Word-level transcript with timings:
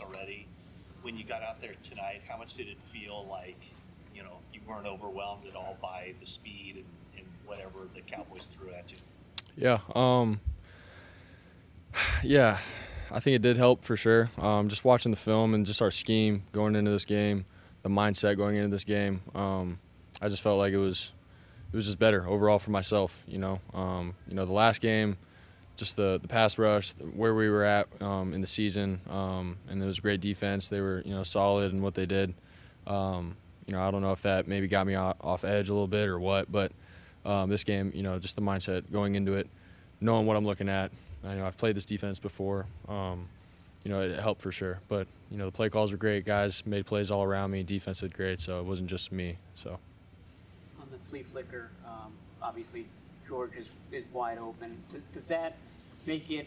already, 0.00 0.46
when 1.02 1.16
you 1.16 1.24
got 1.24 1.42
out 1.42 1.60
there 1.60 1.74
tonight, 1.82 2.22
how 2.28 2.36
much 2.36 2.54
did 2.54 2.68
it 2.68 2.80
feel 2.80 3.26
like, 3.30 3.60
you 4.14 4.22
know, 4.22 4.38
you 4.52 4.60
weren't 4.66 4.86
overwhelmed 4.86 5.46
at 5.46 5.54
all 5.54 5.76
by 5.80 6.14
the 6.20 6.26
speed 6.26 6.76
and, 6.76 6.84
and 7.18 7.26
whatever 7.46 7.80
the 7.94 8.00
Cowboys 8.00 8.44
threw 8.44 8.70
at 8.72 8.90
you? 8.90 8.98
Yeah. 9.56 9.78
Um, 9.94 10.40
yeah. 12.22 12.58
I 13.10 13.20
think 13.20 13.36
it 13.36 13.42
did 13.42 13.56
help 13.56 13.84
for 13.84 13.96
sure. 13.96 14.30
Um, 14.38 14.68
just 14.68 14.84
watching 14.84 15.12
the 15.12 15.16
film 15.16 15.54
and 15.54 15.64
just 15.64 15.80
our 15.80 15.90
scheme 15.90 16.44
going 16.52 16.74
into 16.74 16.90
this 16.90 17.04
game, 17.04 17.44
the 17.82 17.88
mindset 17.88 18.36
going 18.36 18.56
into 18.56 18.68
this 18.68 18.84
game, 18.84 19.20
um, 19.34 19.78
I 20.20 20.28
just 20.28 20.42
felt 20.42 20.58
like 20.58 20.72
it 20.72 20.78
was 20.78 21.12
it 21.72 21.76
was 21.76 21.86
just 21.86 21.98
better 21.98 22.26
overall 22.28 22.58
for 22.58 22.70
myself. 22.70 23.22
You 23.26 23.38
know, 23.38 23.60
um, 23.72 24.14
you 24.28 24.34
know 24.34 24.46
the 24.46 24.52
last 24.52 24.80
game, 24.80 25.16
just 25.76 25.96
the 25.96 26.18
the 26.20 26.28
pass 26.28 26.58
rush, 26.58 26.92
where 27.14 27.34
we 27.34 27.48
were 27.48 27.64
at 27.64 27.88
um, 28.02 28.32
in 28.32 28.40
the 28.40 28.46
season, 28.46 29.00
um, 29.08 29.56
and 29.68 29.82
it 29.82 29.86
was 29.86 30.00
great 30.00 30.20
defense. 30.20 30.68
They 30.68 30.80
were 30.80 31.02
you 31.04 31.14
know 31.14 31.22
solid 31.22 31.72
in 31.72 31.82
what 31.82 31.94
they 31.94 32.06
did. 32.06 32.34
Um, 32.86 33.36
you 33.66 33.72
know, 33.72 33.82
I 33.82 33.90
don't 33.90 34.02
know 34.02 34.12
if 34.12 34.22
that 34.22 34.46
maybe 34.46 34.68
got 34.68 34.86
me 34.86 34.94
off 34.94 35.44
edge 35.44 35.68
a 35.70 35.72
little 35.72 35.88
bit 35.88 36.08
or 36.08 36.18
what, 36.18 36.52
but 36.52 36.72
this 37.48 37.64
game, 37.64 37.92
you 37.94 38.02
know, 38.02 38.18
just 38.18 38.36
the 38.36 38.42
mindset 38.42 38.92
going 38.92 39.14
into 39.14 39.34
it, 39.34 39.48
knowing 40.00 40.26
what 40.26 40.36
I'm 40.36 40.44
looking 40.44 40.68
at, 40.68 40.90
I 41.24 41.34
know 41.34 41.46
I've 41.46 41.56
played 41.56 41.76
this 41.76 41.86
defense 41.86 42.18
before. 42.18 42.66
Um, 42.88 43.28
you 43.84 43.90
know, 43.90 44.00
it 44.00 44.18
helped 44.18 44.42
for 44.42 44.52
sure. 44.52 44.80
But 44.88 45.06
you 45.30 45.38
know, 45.38 45.46
the 45.46 45.52
play 45.52 45.68
calls 45.68 45.92
were 45.92 45.98
great. 45.98 46.24
Guys 46.24 46.64
made 46.66 46.86
plays 46.86 47.10
all 47.10 47.22
around 47.22 47.50
me. 47.50 47.62
Defense 47.62 48.00
did 48.00 48.14
great, 48.14 48.40
so 48.40 48.60
it 48.60 48.64
wasn't 48.64 48.88
just 48.88 49.12
me. 49.12 49.36
So. 49.54 49.78
On 50.80 50.88
the 50.90 50.98
flea 51.08 51.22
flicker, 51.22 51.70
um, 51.86 52.12
obviously 52.42 52.86
George 53.26 53.56
is, 53.56 53.70
is 53.92 54.04
wide 54.12 54.38
open. 54.38 54.76
Does, 54.92 55.02
does 55.12 55.28
that 55.28 55.56
make 56.06 56.30
it 56.30 56.46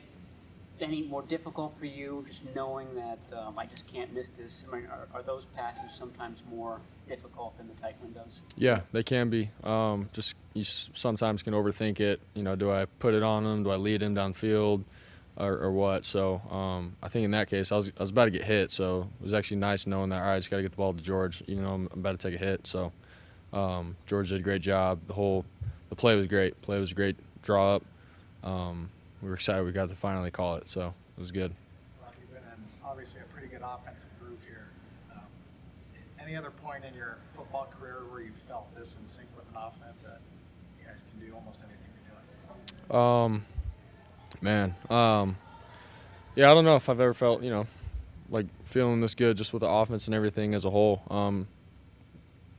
any 0.80 1.04
more 1.04 1.24
difficult 1.24 1.78
for 1.78 1.86
you, 1.86 2.24
just 2.28 2.44
knowing 2.56 2.88
that 2.96 3.20
um, 3.38 3.58
I 3.58 3.66
just 3.66 3.88
can't 3.88 4.14
miss 4.14 4.30
this? 4.30 4.64
I 4.72 4.76
mean, 4.76 4.86
are, 4.88 5.08
are, 5.14 5.24
those 5.24 5.46
passes 5.46 5.92
sometimes 5.94 6.44
more 6.50 6.80
difficult 7.08 7.58
than 7.58 7.68
the 7.68 7.74
tight 7.76 7.96
windows? 8.02 8.42
Yeah, 8.56 8.82
they 8.92 9.04
can 9.04 9.30
be. 9.30 9.50
Um, 9.64 10.10
just 10.14 10.36
you 10.54 10.64
sometimes 10.64 11.44
can 11.44 11.54
overthink 11.54 12.00
it. 12.00 12.20
You 12.34 12.44
know, 12.44 12.56
do 12.56 12.72
I 12.72 12.86
put 12.86 13.14
it 13.14 13.24
on 13.24 13.46
him? 13.46 13.64
Do 13.64 13.72
I 13.72 13.78
lead 13.78 14.04
him 14.04 14.16
downfield, 14.16 14.84
or, 15.36 15.54
or 15.54 15.72
what? 15.72 16.06
So 16.06 16.42
um, 16.52 16.96
I 17.02 17.08
think 17.08 17.26
in 17.26 17.32
that 17.32 17.50
case, 17.50 17.72
I 17.72 17.76
was 17.76 17.92
I 17.98 18.04
was 18.04 18.12
about 18.12 18.26
to 18.26 18.32
get 18.32 18.44
hit, 18.44 18.72
so 18.72 19.10
it 19.20 19.24
was 19.24 19.34
actually 19.34 19.58
nice 19.58 19.88
knowing 19.88 20.10
that. 20.10 20.18
All 20.22 20.28
right, 20.28 20.36
I 20.36 20.40
just 20.40 20.52
got 20.52 20.58
to 20.58 20.64
get 20.64 20.72
the 20.72 20.78
ball 20.78 20.94
to 20.94 21.02
George. 21.02 21.44
You 21.48 21.56
know, 21.56 21.74
I'm 21.74 21.90
about 21.92 22.20
to 22.20 22.30
take 22.30 22.40
a 22.40 22.44
hit. 22.44 22.68
So 22.68 22.92
um, 23.54 23.96
George 24.06 24.30
did 24.30 24.40
a 24.40 24.44
great 24.44 24.62
job. 24.62 25.00
The 25.08 25.14
whole 25.14 25.46
the 25.90 25.96
play 25.96 26.16
was 26.16 26.28
great. 26.28 26.62
Play 26.62 26.80
was 26.80 26.92
a 26.92 26.96
great. 26.96 27.16
Draw 27.42 27.76
up. 27.76 27.84
Um, 28.44 28.90
we 29.22 29.30
were 29.30 29.36
excited 29.36 29.66
we 29.66 29.72
got 29.72 29.90
to 29.90 29.96
finally 29.96 30.32
call 30.32 30.56
it, 30.56 30.68
so 30.68 30.94
it 31.18 31.20
was 31.20 31.32
good. 31.32 31.54
Well, 32.02 32.12
you've 32.20 32.30
been 32.30 32.44
in 32.44 32.64
obviously 32.86 33.22
a 33.22 33.34
pretty 33.34 33.48
good 33.48 33.62
offensive 33.64 34.10
groove 34.20 34.40
here. 34.46 34.68
Um, 35.12 35.22
any 36.22 36.36
other 36.36 36.52
point 36.52 36.84
in 36.86 36.94
your 36.94 37.18
football 37.30 37.72
career 37.80 38.02
where 38.10 38.22
you 38.22 38.32
felt 38.48 38.74
this 38.76 38.98
in 39.00 39.08
sync 39.08 39.28
with 39.36 39.48
an 39.50 39.56
offense 39.56 40.04
that 40.04 40.20
you 40.80 40.86
guys 40.86 41.04
can 41.12 41.26
do 41.26 41.34
almost 41.34 41.62
anything 41.64 41.88
you're 42.06 42.90
doing? 42.90 43.02
Um, 43.04 43.44
man, 44.42 44.76
um, 44.90 45.38
yeah, 46.36 46.52
I 46.52 46.54
don't 46.54 46.66
know 46.66 46.76
if 46.76 46.90
I've 46.90 47.00
ever 47.00 47.14
felt 47.14 47.44
you 47.44 47.50
know 47.50 47.66
like 48.30 48.46
feeling 48.64 49.02
this 49.02 49.16
good 49.16 49.38
just 49.38 49.54
with 49.54 49.62
the 49.62 49.70
offense 49.70 50.08
and 50.08 50.16
everything 50.16 50.54
as 50.54 50.66
a 50.66 50.70
whole. 50.70 51.02
Um, 51.10 51.48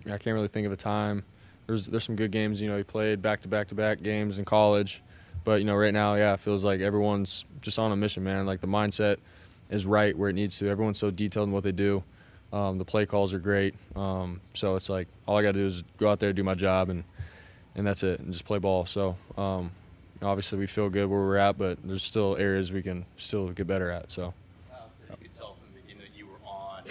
I 0.07 0.19
can't 0.19 0.35
really 0.35 0.49
think 0.49 0.67
of 0.67 0.73
a 0.73 0.77
time. 0.77 1.25
There's 1.69 1.87
there's 1.87 2.05
some 2.05 2.17
good 2.17 2.33
games. 2.33 2.61
You 2.61 2.69
know, 2.69 2.79
he 2.79 2.83
played 2.83 3.21
back 3.23 3.43
to 3.43 3.49
back 3.49 3.69
to 3.69 3.75
back 3.75 4.03
games 4.03 4.39
in 4.39 4.45
college. 4.47 5.03
But 5.45 5.61
you 5.61 5.67
know, 5.67 5.77
right 5.77 5.93
now, 5.93 6.15
yeah, 6.15 6.33
it 6.33 6.41
feels 6.41 6.65
like 6.65 6.81
everyone's 6.81 7.45
just 7.61 7.79
on 7.79 7.93
a 7.93 7.97
mission, 7.97 8.25
man. 8.25 8.47
Like 8.47 8.63
the 8.63 8.67
mindset 8.67 9.19
is 9.71 9.85
right 9.87 10.17
where 10.17 10.31
it 10.31 10.33
needs 10.33 10.59
to. 10.59 10.69
Everyone's 10.69 10.99
so 10.99 11.11
detailed 11.11 11.49
in 11.49 11.53
what 11.53 11.63
they 11.63 11.73
do. 11.73 12.03
Um, 12.55 12.79
the 12.79 12.87
play 12.87 13.05
calls 13.05 13.35
are 13.35 13.39
great. 13.39 13.75
Um, 13.95 14.41
so 14.55 14.77
it's 14.77 14.89
like 14.89 15.09
all 15.27 15.37
I 15.37 15.43
got 15.43 15.53
to 15.53 15.59
do 15.59 15.67
is 15.67 15.83
go 15.99 16.09
out 16.09 16.21
there, 16.21 16.33
do 16.33 16.43
my 16.43 16.55
job, 16.55 16.89
and 16.89 17.05
and 17.75 17.87
that's 17.87 18.03
it, 18.03 18.19
and 18.19 18.33
just 18.33 18.47
play 18.47 18.59
ball. 18.59 18.87
So 18.87 19.17
um, 19.37 19.71
obviously 20.23 20.59
we 20.59 20.67
feel 20.67 20.89
good 20.89 21.09
where 21.09 21.21
we're 21.21 21.37
at, 21.37 21.59
but 21.59 21.79
there's 21.85 22.03
still 22.03 22.37
areas 22.37 22.73
we 22.73 22.83
can 22.83 23.05
still 23.17 23.49
get 23.51 23.67
better 23.67 23.91
at. 23.91 24.11
So. 24.11 24.33
you 25.11 25.17
could 25.17 25.35
tell 25.35 25.55
from 25.55 25.75
the 25.75 25.83
beginning 25.83 26.03
that 26.03 26.19
you 26.19 26.27
were 26.27 26.41
on. 26.47 26.83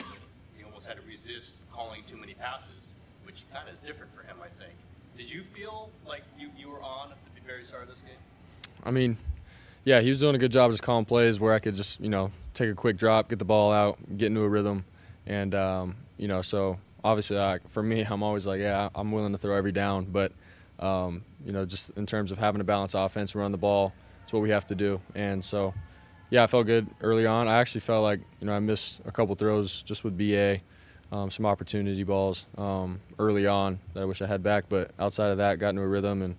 You 0.58 0.66
almost 0.66 0.86
had 0.86 0.98
to 0.98 1.04
resist 1.08 1.62
calling 1.74 2.04
too 2.08 2.18
many 2.18 2.36
passes, 2.36 2.94
which 3.26 3.44
kind 3.52 3.68
of 3.68 3.74
is 3.74 3.77
different 3.88 4.14
for 4.14 4.22
him, 4.22 4.36
I 4.42 4.50
think. 4.62 4.74
Did 5.18 5.32
you 5.32 5.42
feel 5.44 5.90
like 6.06 6.22
you, 6.38 6.52
you 6.58 6.70
were 6.70 6.84
on 6.84 7.12
at 7.12 7.18
the 7.34 7.42
very 7.48 7.64
start 7.64 7.84
of 7.84 7.90
this 7.90 8.02
game? 8.02 8.18
I 8.84 8.92
mean, 8.92 9.18
yeah, 9.86 10.02
he 10.02 10.10
was 10.10 10.20
doing 10.20 10.36
a 10.36 10.38
good 10.38 10.52
job 10.52 10.72
just 10.72 10.84
calling 10.84 11.06
plays 11.06 11.40
where 11.40 11.54
I 11.54 11.60
could 11.60 11.76
just, 11.76 12.02
you 12.02 12.10
know, 12.10 12.32
take 12.54 12.70
a 12.70 12.76
quick 12.76 12.98
drop, 12.98 13.30
get 13.30 13.40
the 13.40 13.46
ball 13.46 13.72
out, 13.72 13.98
get 14.18 14.28
into 14.28 14.42
a 14.42 14.50
rhythm. 14.50 14.84
And, 15.26 15.56
um, 15.56 15.96
you 16.18 16.28
know, 16.28 16.42
so 16.42 16.78
obviously 17.04 17.38
uh, 17.38 17.60
for 17.70 17.82
me, 17.82 18.02
I'm 18.10 18.22
always 18.22 18.46
like, 18.46 18.60
yeah, 18.60 18.90
I'm 18.94 19.12
willing 19.14 19.32
to 19.32 19.38
throw 19.38 19.56
every 19.56 19.72
down. 19.72 20.06
But, 20.06 20.34
um, 20.80 21.24
you 21.46 21.54
know, 21.54 21.66
just 21.66 21.92
in 21.92 22.06
terms 22.06 22.34
of 22.34 22.38
having 22.38 22.60
a 22.60 22.66
balanced 22.66 22.96
offense, 22.98 23.34
run 23.34 23.54
the 23.54 23.58
ball, 23.58 23.94
it's 24.24 24.34
what 24.34 24.42
we 24.42 24.50
have 24.50 24.68
to 24.68 24.76
do. 24.76 25.00
And 25.16 25.44
so, 25.44 25.74
yeah, 26.30 26.44
I 26.44 26.48
felt 26.48 26.66
good 26.66 26.88
early 27.00 27.26
on. 27.26 27.48
I 27.48 27.60
actually 27.60 27.82
felt 27.82 28.04
like, 28.04 28.20
you 28.42 28.48
know, 28.48 28.54
I 28.54 28.60
missed 28.60 29.02
a 29.06 29.12
couple 29.14 29.34
throws 29.36 29.82
just 29.82 30.04
with 30.04 30.18
BA, 30.18 30.60
um, 31.12 31.32
some 31.32 31.46
opportunity 31.46 32.04
balls 32.04 32.46
um, 32.58 33.00
early 33.20 33.48
on 33.48 33.80
that 33.94 34.02
I 34.02 34.06
wish 34.06 34.22
I 34.22 34.28
had 34.28 34.44
back. 34.44 34.66
But 34.70 34.92
outside 35.00 35.32
of 35.32 35.38
that, 35.38 35.60
got 35.60 35.70
into 35.70 35.82
a 35.82 35.88
rhythm 35.88 36.22
and 36.22 36.36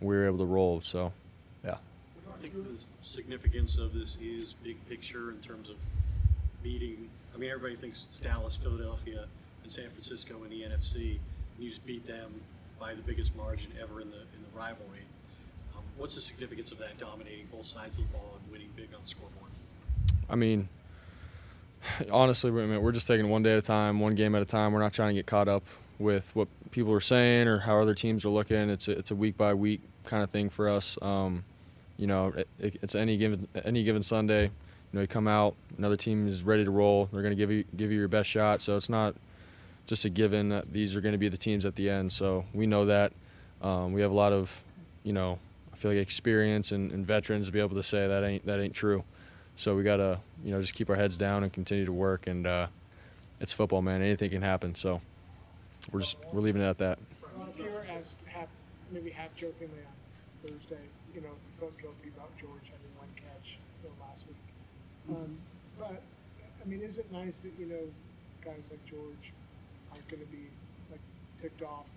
we 0.00 0.14
were 0.14 0.26
able 0.26 0.38
to 0.38 0.44
roll. 0.44 0.80
So, 0.80 1.12
yeah. 1.64 1.76
I 2.32 2.40
think 2.40 2.54
the 2.54 2.84
significance 3.02 3.76
of 3.76 3.94
this 3.94 4.16
is 4.22 4.54
big 4.62 4.76
picture 4.88 5.30
in 5.30 5.38
terms 5.38 5.70
of 5.70 5.76
beating. 6.62 7.08
I 7.34 7.38
mean, 7.38 7.50
everybody 7.50 7.76
thinks 7.76 8.06
it's 8.08 8.18
Dallas, 8.18 8.56
Philadelphia, 8.56 9.26
and 9.62 9.72
San 9.72 9.88
Francisco 9.90 10.42
in 10.44 10.50
the 10.50 10.62
NFC. 10.62 11.18
And 11.56 11.64
you 11.64 11.70
just 11.70 11.84
beat 11.86 12.06
them 12.06 12.32
by 12.78 12.94
the 12.94 13.02
biggest 13.02 13.34
margin 13.36 13.70
ever 13.80 14.00
in 14.00 14.10
the 14.10 14.16
in 14.16 14.42
the 14.42 14.58
rivalry. 14.58 15.04
Um, 15.76 15.82
what's 15.96 16.14
the 16.14 16.20
significance 16.20 16.72
of 16.72 16.78
that 16.78 16.98
dominating 16.98 17.46
both 17.52 17.66
sides 17.66 17.98
of 17.98 18.06
the 18.06 18.12
ball 18.12 18.38
and 18.42 18.52
winning 18.52 18.70
big 18.76 18.88
on 18.94 19.00
the 19.02 19.08
scoreboard? 19.08 19.50
I 20.28 20.36
mean, 20.36 20.68
honestly, 22.10 22.50
we're 22.50 22.92
just 22.92 23.06
taking 23.06 23.28
one 23.28 23.42
day 23.42 23.52
at 23.52 23.58
a 23.58 23.62
time, 23.62 24.00
one 24.00 24.14
game 24.14 24.34
at 24.34 24.42
a 24.42 24.46
time. 24.46 24.72
We're 24.72 24.80
not 24.80 24.92
trying 24.92 25.10
to 25.10 25.14
get 25.14 25.26
caught 25.26 25.48
up 25.48 25.64
with 25.98 26.34
what 26.34 26.48
people 26.70 26.92
are 26.92 27.00
saying 27.00 27.48
or 27.48 27.60
how 27.60 27.80
other 27.80 27.94
teams 27.94 28.24
are 28.24 28.30
looking. 28.30 28.70
It's 28.70 28.88
a, 28.88 28.92
it's 28.92 29.10
a 29.10 29.14
week 29.14 29.36
by 29.36 29.54
week 29.54 29.80
kind 30.04 30.22
of 30.22 30.30
thing 30.30 30.50
for 30.50 30.68
us. 30.68 30.98
Um, 31.00 31.44
you 31.96 32.06
know, 32.06 32.32
it, 32.36 32.48
it's 32.82 32.94
any 32.94 33.16
given 33.16 33.48
any 33.64 33.84
given 33.84 34.02
Sunday. 34.02 34.44
You 34.44 34.50
know, 34.98 35.00
you 35.02 35.06
come 35.06 35.28
out, 35.28 35.54
another 35.78 35.96
team 35.96 36.28
is 36.28 36.42
ready 36.42 36.64
to 36.64 36.70
roll. 36.70 37.08
They're 37.12 37.22
going 37.22 37.32
to 37.32 37.36
give 37.36 37.50
you 37.50 37.64
give 37.76 37.92
you 37.92 37.98
your 37.98 38.08
best 38.08 38.28
shot. 38.28 38.60
So 38.62 38.76
it's 38.76 38.88
not 38.88 39.14
just 39.86 40.04
a 40.04 40.10
given 40.10 40.48
that 40.50 40.72
these 40.72 40.96
are 40.96 41.00
going 41.00 41.12
to 41.12 41.18
be 41.18 41.28
the 41.28 41.36
teams 41.36 41.64
at 41.64 41.76
the 41.76 41.90
end. 41.90 42.12
So 42.12 42.44
we 42.52 42.66
know 42.66 42.86
that. 42.86 43.12
Um, 43.60 43.92
we 43.92 44.00
have 44.00 44.10
a 44.10 44.14
lot 44.14 44.32
of, 44.32 44.64
you 45.04 45.12
know, 45.12 45.38
I 45.72 45.76
feel 45.76 45.92
like 45.92 46.00
experience 46.00 46.72
and, 46.72 46.90
and, 46.90 47.06
veterans 47.06 47.46
to 47.46 47.52
be 47.52 47.60
able 47.60 47.76
to 47.76 47.82
say 47.82 48.08
that 48.08 48.24
ain't 48.24 48.44
that 48.46 48.60
ain't 48.60 48.74
true. 48.74 49.04
So 49.62 49.76
we 49.76 49.84
gotta, 49.84 50.18
you 50.44 50.50
know, 50.50 50.60
just 50.60 50.74
keep 50.74 50.90
our 50.90 50.96
heads 50.96 51.16
down 51.16 51.44
and 51.44 51.52
continue 51.52 51.84
to 51.84 51.92
work. 51.92 52.26
And 52.26 52.48
uh, 52.48 52.66
it's 53.38 53.52
football, 53.52 53.80
man. 53.80 54.02
Anything 54.02 54.28
can 54.28 54.42
happen. 54.42 54.74
So 54.74 55.00
we're 55.92 56.00
just 56.00 56.16
we're 56.32 56.40
leaving 56.40 56.62
it 56.62 56.64
at 56.64 56.78
that. 56.78 56.98
Well, 57.36 57.46
here 57.56 57.86
as 57.96 58.16
half, 58.26 58.48
maybe 58.90 59.10
half 59.10 59.32
jokingly 59.36 59.78
on 59.86 60.50
Thursday, 60.50 60.82
you 61.14 61.20
know, 61.20 61.30
felt 61.60 61.78
guilty 61.80 62.08
about 62.08 62.36
George 62.36 62.74
having 62.74 62.90
one 62.98 63.06
catch 63.14 63.58
you 63.84 63.88
know, 63.88 63.94
last 64.04 64.26
week. 64.26 65.16
Um, 65.16 65.38
but 65.78 66.02
I 66.60 66.68
mean, 66.68 66.82
is 66.82 66.98
it 66.98 67.12
nice 67.12 67.42
that 67.42 67.52
you 67.56 67.66
know 67.66 67.86
guys 68.44 68.72
like 68.72 68.84
George 68.84 69.32
aren't 69.92 70.08
going 70.08 70.26
to 70.26 70.32
be 70.32 70.50
like 70.90 71.00
ticked 71.40 71.62
off, 71.62 71.88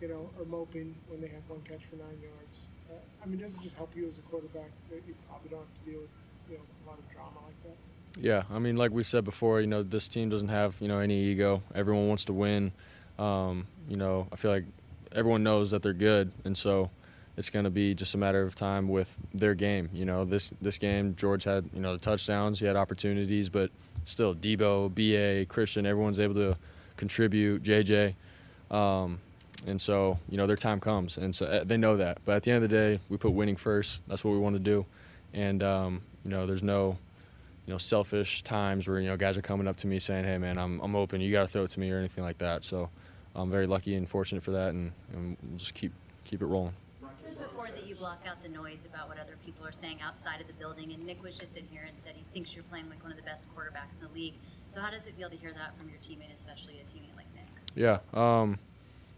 you 0.00 0.08
know, 0.08 0.30
or 0.38 0.46
moping 0.46 0.94
when 1.08 1.20
they 1.20 1.28
have 1.28 1.42
one 1.46 1.60
catch 1.60 1.84
for 1.90 1.96
nine 1.96 2.22
yards? 2.22 2.68
Uh, 2.90 2.94
I 3.22 3.26
mean, 3.26 3.38
does 3.38 3.56
it 3.56 3.60
just 3.60 3.76
help 3.76 3.94
you 3.94 4.08
as 4.08 4.16
a 4.16 4.22
quarterback 4.22 4.72
that 4.88 5.02
you 5.06 5.14
probably 5.28 5.50
don't 5.50 5.60
have 5.60 5.84
to 5.84 5.90
deal 5.90 6.00
with 6.00 6.08
Yeah, 8.18 8.42
I 8.50 8.58
mean, 8.58 8.76
like 8.76 8.90
we 8.90 9.02
said 9.02 9.24
before, 9.24 9.60
you 9.60 9.66
know, 9.66 9.82
this 9.82 10.08
team 10.08 10.28
doesn't 10.28 10.48
have 10.48 10.76
you 10.80 10.88
know 10.88 10.98
any 10.98 11.18
ego. 11.18 11.62
Everyone 11.74 12.08
wants 12.08 12.24
to 12.26 12.32
win. 12.32 12.72
Um, 13.18 13.66
you 13.88 13.96
know, 13.96 14.26
I 14.32 14.36
feel 14.36 14.50
like 14.50 14.64
everyone 15.12 15.42
knows 15.42 15.70
that 15.70 15.82
they're 15.82 15.92
good, 15.92 16.32
and 16.44 16.56
so 16.56 16.90
it's 17.36 17.50
going 17.50 17.64
to 17.64 17.70
be 17.70 17.94
just 17.94 18.14
a 18.14 18.18
matter 18.18 18.42
of 18.42 18.54
time 18.54 18.88
with 18.88 19.16
their 19.32 19.54
game. 19.54 19.88
You 19.92 20.04
know, 20.04 20.24
this 20.24 20.52
this 20.60 20.78
game, 20.78 21.14
George 21.16 21.44
had 21.44 21.70
you 21.72 21.80
know 21.80 21.94
the 21.94 22.00
touchdowns, 22.00 22.60
he 22.60 22.66
had 22.66 22.76
opportunities, 22.76 23.48
but 23.48 23.70
still, 24.04 24.34
Deebo, 24.34 24.94
Ba, 24.94 25.46
Christian, 25.46 25.86
everyone's 25.86 26.20
able 26.20 26.34
to 26.34 26.56
contribute. 26.96 27.62
JJ, 27.62 28.14
um, 28.70 29.20
and 29.66 29.80
so 29.80 30.18
you 30.28 30.36
know 30.36 30.46
their 30.46 30.56
time 30.56 30.80
comes, 30.80 31.16
and 31.16 31.34
so 31.34 31.46
uh, 31.46 31.64
they 31.64 31.76
know 31.76 31.96
that. 31.96 32.18
But 32.24 32.36
at 32.36 32.42
the 32.42 32.50
end 32.50 32.62
of 32.62 32.68
the 32.68 32.76
day, 32.76 33.00
we 33.08 33.16
put 33.16 33.30
winning 33.30 33.56
first. 33.56 34.02
That's 34.08 34.24
what 34.24 34.32
we 34.32 34.38
want 34.38 34.56
to 34.56 34.60
do, 34.60 34.84
and 35.32 35.62
um, 35.62 36.02
you 36.24 36.30
know, 36.30 36.46
there's 36.46 36.62
no 36.62 36.96
you 37.66 37.74
know 37.74 37.78
selfish 37.78 38.42
times 38.42 38.88
where 38.88 39.00
you 39.00 39.08
know 39.08 39.16
guys 39.16 39.36
are 39.36 39.42
coming 39.42 39.68
up 39.68 39.76
to 39.78 39.86
me 39.86 39.98
saying, 39.98 40.24
"Hey, 40.24 40.38
man, 40.38 40.58
I'm 40.58 40.80
I'm 40.80 40.96
open. 40.96 41.20
You 41.20 41.30
got 41.32 41.42
to 41.42 41.48
throw 41.48 41.64
it 41.64 41.70
to 41.70 41.80
me" 41.80 41.90
or 41.90 41.98
anything 41.98 42.24
like 42.24 42.38
that. 42.38 42.64
So 42.64 42.90
I'm 43.34 43.50
very 43.50 43.66
lucky 43.66 43.94
and 43.94 44.08
fortunate 44.08 44.42
for 44.42 44.50
that, 44.52 44.70
and, 44.70 44.92
and 45.12 45.36
we'll 45.42 45.58
just 45.58 45.74
keep 45.74 45.92
keep 46.24 46.42
it 46.42 46.46
rolling. 46.46 46.74
Before 47.38 47.68
that, 47.68 47.86
you 47.86 47.94
block 47.94 48.22
out 48.26 48.42
the 48.42 48.48
noise 48.48 48.84
about 48.86 49.08
what 49.08 49.18
other 49.18 49.36
people 49.44 49.66
are 49.66 49.72
saying 49.72 49.98
outside 50.02 50.40
of 50.40 50.46
the 50.46 50.52
building, 50.54 50.92
and 50.92 51.04
Nick 51.04 51.22
was 51.22 51.38
just 51.38 51.56
in 51.56 51.66
here 51.70 51.84
and 51.86 51.98
said 51.98 52.12
he 52.16 52.24
thinks 52.32 52.54
you're 52.54 52.64
playing 52.64 52.88
like 52.88 53.02
one 53.02 53.12
of 53.12 53.18
the 53.18 53.24
best 53.24 53.48
quarterbacks 53.54 53.94
in 54.00 54.08
the 54.08 54.14
league. 54.14 54.34
So 54.70 54.80
how 54.80 54.90
does 54.90 55.06
it 55.06 55.14
feel 55.16 55.28
to 55.28 55.36
hear 55.36 55.52
that 55.52 55.76
from 55.76 55.88
your 55.88 55.98
teammate, 55.98 56.32
especially 56.32 56.80
a 56.80 56.84
teammate 56.84 57.16
like 57.16 57.26
Nick? 57.34 57.46
Yeah, 57.74 57.98
um, 58.14 58.58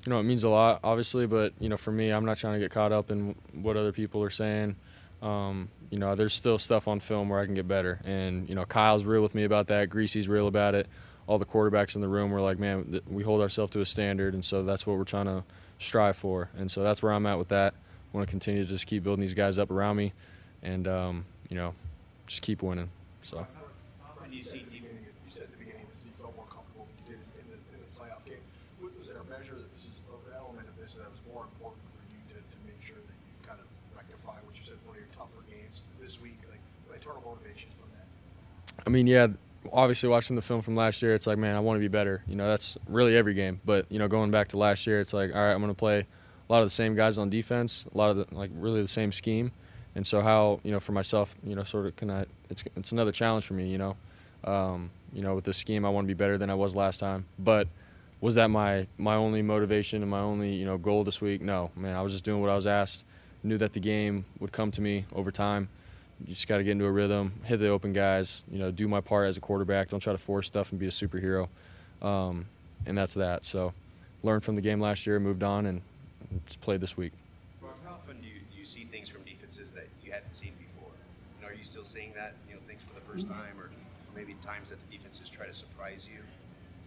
you 0.05 0.11
know 0.11 0.21
it 0.21 0.25
means 0.25 0.45
a 0.45 0.49
lot, 0.49 0.81
obviously, 0.85 1.27
but 1.27 1.53
you 1.59 1.69
know 1.69 1.77
for 1.77 1.93
me, 1.93 2.11
I'm 2.11 2.25
not 2.25 2.37
trying 2.37 2.55
to 2.55 2.61
get 2.61 2.71
caught 2.71 2.93
up 2.93 3.11
in 3.11 3.35
what 3.53 3.77
other 3.77 3.93
people 3.93 4.23
are 4.23 4.31
saying. 4.31 4.77
Um, 5.23 5.69
you 5.91 5.99
know, 5.99 6.15
there's 6.17 6.35
still 6.35 6.59
stuff 6.59 6.89
on 6.89 6.99
film 7.01 7.29
where 7.29 7.39
I 7.39 7.45
can 7.47 7.55
get 7.55 7.69
better, 7.69 8.01
and 8.05 8.49
you 8.49 8.55
know 8.55 8.65
Kyle's 8.65 9.05
real 9.05 9.23
with 9.23 9.35
me 9.35 9.45
about 9.45 9.69
that. 9.69 9.89
Griese's 9.89 10.27
real 10.27 10.49
about 10.49 10.75
it. 10.75 10.89
All 11.29 11.39
the 11.39 11.47
quarterbacks 11.47 11.95
in 11.95 12.01
the 12.01 12.09
room 12.09 12.33
were 12.33 12.41
like, 12.41 12.59
man, 12.59 13.01
we 13.09 13.23
hold 13.23 13.41
ourselves 13.41 13.71
to 13.73 13.81
a 13.81 13.87
standard, 13.87 14.35
and 14.35 14.45
so 14.45 14.65
that's 14.65 14.87
what 14.87 14.99
we're 14.99 15.05
trying 15.05 15.27
to 15.27 15.45
strive 15.79 16.17
for, 16.17 16.49
and 16.59 16.71
so 16.71 16.83
that's 16.83 17.03
where 17.03 17.13
I'm 17.13 17.25
at 17.27 17.39
with 17.39 17.49
that. 17.49 17.75
I 17.75 18.17
want 18.17 18.27
to 18.27 18.31
continue 18.31 18.65
to 18.65 18.69
just 18.69 18.87
keep 18.87 19.05
building 19.05 19.21
these 19.21 19.35
guys 19.35 19.59
up 19.59 19.71
around 19.71 19.97
me, 19.97 20.13
and 20.63 20.89
um, 20.89 21.25
you 21.49 21.57
know, 21.57 21.73
just 22.27 22.43
keep 22.43 22.63
winning. 22.63 22.91
So. 23.23 23.47
When 24.19 24.33
you 24.33 24.43
see 24.43 24.65
you 24.73 24.83
said 25.29 25.45
at 25.45 25.53
the 25.53 25.59
beginning 25.59 25.87
you 26.05 26.11
felt 26.19 26.35
more 26.35 26.49
comfortable 26.51 26.89
when 26.89 26.97
you 26.99 27.15
did 27.15 27.21
in 27.39 27.47
the, 27.53 27.59
in 27.77 27.85
the 27.85 27.91
playoff 27.95 28.25
game. 28.25 28.43
Was 28.81 29.07
there 29.07 29.21
a 29.21 29.29
measure 29.29 29.55
that 29.55 29.71
this 29.77 29.87
is 29.87 30.01
an 30.27 30.35
element 30.35 30.67
of 30.67 30.75
this 30.81 30.97
that 30.97 31.07
was 31.07 31.21
more 31.31 31.45
important 31.45 31.85
for 31.93 32.01
you 32.11 32.19
to, 32.33 32.41
to 32.41 32.59
make 32.67 32.81
sure 32.81 32.97
that 32.97 33.17
you 33.29 33.37
kind 33.45 33.61
of 33.61 33.69
said 34.73 34.87
one 34.87 34.97
of 34.97 35.03
your 35.03 35.11
tougher 35.13 35.45
games 35.51 35.85
this 36.01 36.21
week, 36.21 36.39
like 36.49 36.61
internal 36.95 37.23
motivations 37.25 37.73
from 37.79 37.91
that? 37.93 38.83
I 38.87 38.91
mean, 38.91 39.07
yeah, 39.07 39.29
obviously 39.73 40.09
watching 40.09 40.37
the 40.37 40.43
film 40.43 40.63
from 40.63 40.77
last 40.77 41.03
year, 41.03 41.15
it's 41.15 41.27
like, 41.27 41.39
man, 41.39 41.57
I 41.57 41.61
want 41.61 41.77
to 41.77 41.81
be 41.81 41.89
better. 41.89 42.23
You 42.27 42.37
know, 42.37 42.49
that's 42.49 42.79
really 42.89 43.17
every 43.17 43.35
game. 43.35 43.61
But 43.65 43.87
you 43.91 43.99
know, 43.99 44.09
going 44.09 44.31
back 44.31 44.49
to 44.49 44.59
last 44.59 44.87
year, 44.87 45.01
it's 45.01 45.13
like, 45.13 45.35
all 45.35 45.41
right, 45.41 45.53
I'm 45.53 45.61
going 45.61 45.73
to 45.73 45.79
play 45.79 46.01
a 46.01 46.53
lot 46.53 46.63
of 46.63 46.67
the 46.67 46.71
same 46.71 46.95
guys 46.95 47.19
on 47.19 47.29
defense, 47.29 47.85
a 47.95 47.99
lot 47.99 48.11
of 48.11 48.17
the, 48.17 48.35
like 48.35 48.51
really 48.55 48.81
the 48.81 48.89
same 48.89 49.13
scheme, 49.13 49.53
and 49.95 50.07
so 50.07 50.21
how 50.23 50.61
you 50.63 50.73
know 50.73 50.81
for 50.81 50.93
myself, 50.93 51.37
you 51.45 51.55
know, 51.55 51.65
sort 51.65 51.87
of 51.87 51.97
can 51.97 52.11
I? 52.11 52.25
It's 52.51 52.65
it's 52.77 52.93
another 52.93 53.13
challenge 53.13 53.45
for 53.45 53.55
me, 53.55 53.69
you 53.69 53.79
know. 53.79 53.97
Um, 54.45 54.91
you 55.13 55.23
know, 55.23 55.35
with 55.35 55.45
this 55.45 55.59
scheme, 55.59 55.85
I 55.85 55.91
want 55.91 56.07
to 56.07 56.09
be 56.09 56.15
better 56.15 56.39
than 56.39 56.51
I 56.51 56.55
was 56.55 56.75
last 56.75 56.99
time. 56.99 57.27
But 57.39 57.69
was 58.21 58.35
that 58.37 58.49
my 58.49 58.87
my 58.97 59.15
only 59.15 59.43
motivation 59.43 60.03
and 60.03 60.11
my 60.11 60.21
only 60.21 60.55
you 60.55 60.65
know 60.65 60.79
goal 60.79 61.05
this 61.05 61.21
week? 61.21 61.43
No, 61.43 61.71
man, 61.77 61.95
I 61.95 62.03
was 62.03 62.13
just 62.13 62.25
doing 62.25 62.41
what 62.41 62.51
I 62.51 62.55
was 62.55 62.67
asked. 62.67 63.05
Knew 63.45 63.59
that 63.59 63.73
the 63.73 63.81
game 63.81 64.25
would 64.39 64.53
come 64.53 64.71
to 64.73 64.81
me 64.81 65.05
over 65.15 65.31
time. 65.31 65.69
You 66.21 66.35
just 66.35 66.47
got 66.47 66.59
to 66.59 66.65
get 66.65 66.73
into 66.73 66.85
a 66.85 66.91
rhythm, 66.91 67.33
hit 67.45 67.59
the 67.59 67.69
open 67.69 67.93
guys, 67.93 68.43
you 68.51 68.59
know, 68.59 68.71
do 68.71 68.87
my 68.87 69.01
part 69.01 69.27
as 69.27 69.37
a 69.37 69.41
quarterback. 69.41 69.89
Don't 69.89 70.01
try 70.01 70.13
to 70.13 70.19
force 70.19 70.47
stuff 70.47 70.71
and 70.71 70.79
be 70.79 70.87
a 70.87 70.91
superhero. 70.91 71.49
Um, 72.01 72.47
and 72.87 72.97
that's 72.97 73.15
that. 73.15 73.45
So, 73.45 73.73
learned 74.23 74.45
from 74.45 74.55
the 74.55 74.61
game 74.61 74.81
last 74.81 75.07
year, 75.07 75.19
moved 75.19 75.43
on, 75.43 75.67
and 75.67 75.83
just 76.47 76.61
played 76.61 76.81
this 76.81 76.97
week. 76.97 77.13
How 77.85 77.95
often 77.95 78.21
do 78.21 78.29
you, 78.29 78.41
do 78.53 78.59
you 78.59 78.65
see 78.65 78.85
things 78.85 79.09
from 79.09 79.23
defenses 79.23 79.73
that 79.73 79.89
you 80.05 80.13
hadn't 80.13 80.33
seen 80.33 80.53
before? 80.59 80.93
You 81.41 81.47
know, 81.47 81.53
are 81.53 81.57
you 81.57 81.65
still 81.65 81.85
seeing 81.85 82.13
that? 82.15 82.35
You 82.49 82.55
know, 82.55 82.61
things 82.67 82.83
for 82.87 82.95
the 82.95 83.01
first 83.01 83.29
time, 83.29 83.59
or, 83.59 83.65
or 83.65 83.71
maybe 84.15 84.35
times 84.43 84.71
that 84.71 84.79
the 84.89 84.97
defenses 84.97 85.29
try 85.29 85.47
to 85.47 85.55
surprise 85.55 86.09
you? 86.13 86.21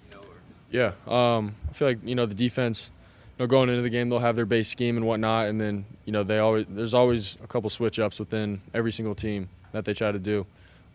You 0.10 0.18
know, 0.18 0.24
or 0.24 0.36
yeah, 0.72 0.94
um, 1.08 1.56
I 1.70 1.74
feel 1.74 1.88
like 1.90 2.00
you 2.04 2.16
know 2.16 2.26
the 2.26 2.36
defense. 2.36 2.90
Know, 3.38 3.48
going 3.48 3.70
into 3.70 3.82
the 3.82 3.90
game, 3.90 4.10
they'll 4.10 4.20
have 4.20 4.38
their 4.38 4.46
base 4.46 4.70
scheme 4.70 4.96
and 4.96 5.06
whatnot, 5.06 5.48
and 5.48 5.60
then 5.60 5.86
you 6.06 6.14
know 6.14 6.24
they 6.24 6.40
always 6.40 6.66
there's 6.70 6.94
always 6.94 7.38
a 7.44 7.48
couple 7.48 7.70
switch 7.70 8.00
ups 8.00 8.18
within 8.18 8.62
every 8.74 8.94
single 8.94 9.14
team 9.14 9.50
that 9.74 9.84
they 9.84 9.94
try 9.94 10.12
to 10.12 10.20
do. 10.20 10.46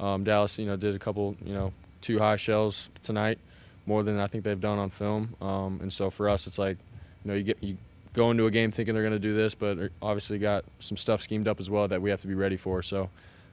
Um, 0.00 0.24
Dallas, 0.24 0.58
you 0.58 0.64
know, 0.64 0.76
did 0.76 0.94
a 0.94 0.98
couple, 0.98 1.36
you 1.44 1.52
know, 1.52 1.74
two 2.00 2.18
high 2.18 2.36
shells 2.36 2.88
tonight, 3.02 3.38
more 3.84 4.02
than 4.02 4.18
I 4.18 4.26
think 4.26 4.44
they've 4.44 4.60
done 4.60 4.78
on 4.78 4.88
film. 4.88 5.36
Um, 5.42 5.80
and 5.82 5.92
so 5.92 6.08
for 6.08 6.30
us, 6.30 6.46
it's 6.46 6.58
like, 6.58 6.78
you 7.22 7.30
know, 7.30 7.36
you 7.36 7.42
get 7.42 7.62
you 7.62 7.76
go 8.14 8.30
into 8.30 8.46
a 8.46 8.50
game 8.50 8.70
thinking 8.70 8.94
they're 8.94 9.04
going 9.04 9.12
to 9.12 9.18
do 9.18 9.36
this, 9.36 9.54
but 9.54 9.90
obviously 10.00 10.38
got 10.38 10.64
some 10.78 10.96
stuff 10.96 11.20
schemed 11.20 11.46
up 11.46 11.60
as 11.60 11.68
well 11.68 11.86
that 11.88 12.00
we 12.00 12.10
have 12.10 12.20
to 12.22 12.26
be 12.26 12.34
ready 12.34 12.56
for. 12.56 12.82
So 12.82 13.10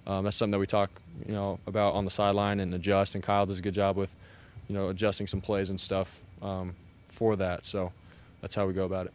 um, 0.07 0.24
that's 0.24 0.38
something 0.38 0.51
that 0.51 0.60
we 0.60 0.66
talk, 0.66 0.89
you 1.25 1.34
know, 1.34 1.60
about 1.68 1.94
on 1.94 2.06
the 2.06 2.12
sideline 2.12 2.62
and 2.62 2.74
adjust. 2.74 3.16
And 3.16 3.24
Kyle 3.24 3.45
does 3.45 3.60
a 3.60 3.62
good 3.62 3.74
job 3.74 3.98
with, 3.98 4.16
you 4.69 4.74
know, 4.74 4.88
adjusting 4.88 5.28
some 5.28 5.42
plays 5.42 5.69
and 5.69 5.80
stuff 5.80 6.22
um, 6.42 6.75
for 7.06 7.36
that. 7.36 7.66
So 7.66 7.92
that's 8.42 8.56
how 8.56 8.66
we 8.66 8.74
go 8.74 8.86
about 8.86 9.07
it. 9.07 9.13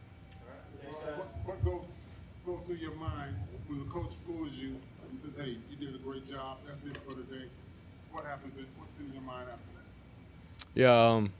What, 0.82 1.26
what 1.44 1.64
goes, 1.64 1.82
goes 2.46 2.60
through 2.66 2.76
your 2.76 2.94
mind 2.94 3.34
when 3.68 3.78
the 3.78 3.86
coach 3.86 4.14
pulls 4.26 4.54
you 4.54 4.76
and 5.10 5.18
says, 5.18 5.30
"Hey, 5.36 5.56
you 5.70 5.76
did 5.76 5.94
a 5.94 5.98
great 5.98 6.26
job. 6.26 6.58
That's 6.66 6.84
it 6.84 6.96
for 7.06 7.14
today." 7.14 7.46
What 8.12 8.24
happens? 8.24 8.56
In, 8.56 8.66
what's 8.78 8.98
in 8.98 9.12
your 9.12 9.22
mind 9.22 9.48
after 9.48 9.64
that? 9.74 10.80
Yeah. 10.80 11.14
Um, 11.14 11.32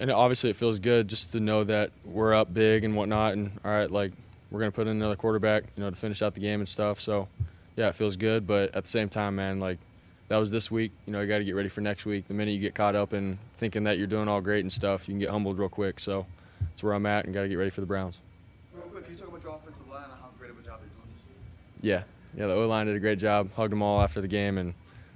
and 0.00 0.10
obviously 0.10 0.50
it 0.50 0.56
feels 0.56 0.78
good 0.78 1.08
just 1.08 1.32
to 1.32 1.40
know 1.40 1.64
that 1.64 1.90
we're 2.04 2.34
up 2.34 2.52
big 2.52 2.84
and 2.84 2.94
whatnot, 2.96 3.34
and 3.34 3.52
all 3.64 3.70
right, 3.70 3.90
like 3.90 4.12
we're 4.50 4.60
gonna 4.60 4.72
put 4.72 4.86
in 4.86 4.96
another 4.96 5.16
quarterback, 5.16 5.64
you 5.76 5.82
know, 5.82 5.90
to 5.90 5.96
finish 5.96 6.22
out 6.22 6.34
the 6.34 6.40
game 6.40 6.60
and 6.60 6.68
stuff. 6.68 7.00
So, 7.00 7.28
yeah, 7.76 7.88
it 7.88 7.94
feels 7.94 8.16
good, 8.16 8.46
but 8.46 8.74
at 8.74 8.84
the 8.84 8.90
same 8.90 9.08
time, 9.08 9.36
man, 9.36 9.60
like 9.60 9.78
that 10.30 10.38
was 10.38 10.52
this 10.52 10.70
week. 10.70 10.92
You 11.06 11.12
know, 11.12 11.20
you 11.20 11.26
got 11.26 11.38
to 11.38 11.44
get 11.44 11.56
ready 11.56 11.68
for 11.68 11.80
next 11.80 12.06
week. 12.06 12.28
The 12.28 12.34
minute 12.34 12.52
you 12.52 12.60
get 12.60 12.74
caught 12.74 12.94
up 12.94 13.12
in 13.12 13.38
thinking 13.56 13.82
that 13.84 13.98
you're 13.98 14.06
doing 14.06 14.28
all 14.28 14.40
great 14.40 14.60
and 14.60 14.72
stuff, 14.72 15.08
you 15.08 15.12
can 15.12 15.18
get 15.18 15.28
humbled 15.28 15.58
real 15.58 15.68
quick. 15.68 15.98
So, 15.98 16.24
that's 16.70 16.84
where 16.84 16.94
I'm 16.94 17.04
at, 17.04 17.24
and 17.24 17.34
got 17.34 17.42
to 17.42 17.48
get 17.48 17.56
ready 17.56 17.70
for 17.70 17.80
the 17.80 17.86
Browns. 17.86 18.18
Real 18.72 18.84
quick, 18.84 19.04
can 19.04 19.12
you 19.12 19.18
talk 19.18 19.28
about 19.28 19.42
your 19.42 19.56
offensive 19.56 19.88
line 19.88 20.04
and 20.04 20.12
how 20.12 20.28
great 20.38 20.52
of 20.52 20.58
a 20.58 20.62
job 20.62 20.78
they're 20.78 20.88
doing 20.88 21.08
this 21.12 21.26
year? 21.82 22.04
Yeah, 22.36 22.40
yeah, 22.40 22.46
the 22.46 22.54
O 22.54 22.68
line 22.68 22.86
did 22.86 22.94
a 22.94 23.00
great 23.00 23.18
job. 23.18 23.52
Hugged 23.54 23.72
them 23.72 23.82
all 23.82 24.00
after 24.00 24.20
the 24.20 24.28
game, 24.28 24.56
and 24.56 24.72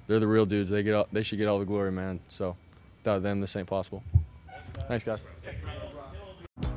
they're 0.07 0.19
the 0.19 0.27
real 0.27 0.45
dudes. 0.45 0.69
They 0.69 0.83
get 0.83 0.93
all, 0.93 1.07
they 1.13 1.23
should 1.23 1.39
get 1.39 1.47
all 1.47 1.59
the 1.59 1.65
glory, 1.65 1.93
man. 1.93 2.19
So, 2.27 2.57
without 2.99 3.23
them, 3.23 3.39
this 3.39 3.55
ain't 3.55 3.67
possible. 3.67 4.03
Thanks, 4.89 5.05
guys. 5.05 5.23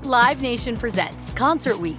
Live 0.05 0.41
Nation 0.41 0.77
presents 0.77 1.33
Concert 1.33 1.79
Week. 1.79 1.99